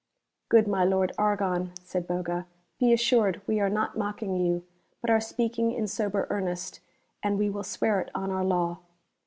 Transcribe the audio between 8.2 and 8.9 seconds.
our Law."